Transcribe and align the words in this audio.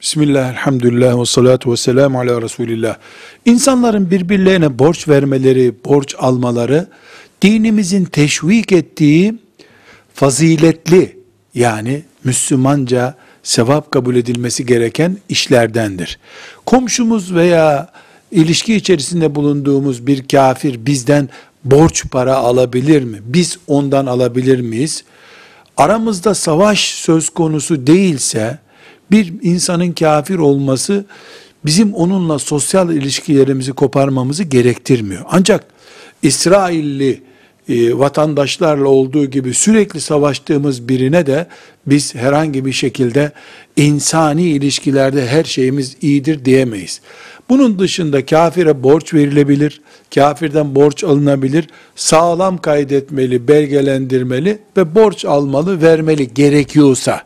Bismillah, 0.00 0.50
elhamdülillah 0.52 1.20
ve 1.20 1.24
salatu 1.24 1.72
ve 1.72 1.76
selamu 1.76 2.20
ala 2.20 2.42
Resulillah. 2.42 2.96
İnsanların 3.44 4.10
birbirlerine 4.10 4.78
borç 4.78 5.08
vermeleri, 5.08 5.74
borç 5.84 6.14
almaları, 6.18 6.86
dinimizin 7.42 8.04
teşvik 8.04 8.72
ettiği 8.72 9.34
faziletli, 10.14 11.18
yani 11.54 12.02
Müslümanca 12.24 13.14
sevap 13.42 13.90
kabul 13.90 14.16
edilmesi 14.16 14.66
gereken 14.66 15.16
işlerdendir. 15.28 16.18
Komşumuz 16.66 17.34
veya 17.34 17.92
ilişki 18.30 18.74
içerisinde 18.74 19.34
bulunduğumuz 19.34 20.06
bir 20.06 20.28
kafir 20.28 20.86
bizden 20.86 21.28
borç 21.64 22.04
para 22.10 22.36
alabilir 22.36 23.02
mi? 23.02 23.18
Biz 23.24 23.58
ondan 23.66 24.06
alabilir 24.06 24.60
miyiz? 24.60 25.04
Aramızda 25.76 26.34
savaş 26.34 26.80
söz 26.80 27.30
konusu 27.30 27.86
değilse, 27.86 28.58
bir 29.10 29.34
insanın 29.42 29.92
kafir 29.92 30.38
olması 30.38 31.04
bizim 31.64 31.94
onunla 31.94 32.38
sosyal 32.38 32.92
ilişkilerimizi 32.92 33.72
koparmamızı 33.72 34.44
gerektirmiyor. 34.44 35.22
Ancak 35.30 35.64
İsrailli 36.22 37.22
e, 37.68 37.98
vatandaşlarla 37.98 38.88
olduğu 38.88 39.26
gibi 39.26 39.54
sürekli 39.54 40.00
savaştığımız 40.00 40.88
birine 40.88 41.26
de 41.26 41.46
biz 41.86 42.14
herhangi 42.14 42.64
bir 42.64 42.72
şekilde 42.72 43.32
insani 43.76 44.42
ilişkilerde 44.42 45.26
her 45.26 45.44
şeyimiz 45.44 45.96
iyidir 46.00 46.44
diyemeyiz. 46.44 47.00
Bunun 47.48 47.78
dışında 47.78 48.26
kafire 48.26 48.82
borç 48.82 49.14
verilebilir, 49.14 49.80
kafirden 50.14 50.74
borç 50.74 51.04
alınabilir, 51.04 51.66
sağlam 51.96 52.58
kaydetmeli, 52.58 53.48
belgelendirmeli 53.48 54.58
ve 54.76 54.94
borç 54.94 55.24
almalı, 55.24 55.82
vermeli 55.82 56.34
gerekiyorsa. 56.34 57.25